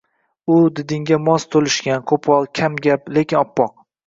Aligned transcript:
U 0.53 0.55
didingga 0.79 1.19
mos 1.25 1.45
to`lishgan, 1.57 2.01
qo`pol, 2.13 2.49
kamgap, 2.61 3.15
lekin 3.21 3.41
oppoq 3.45 3.79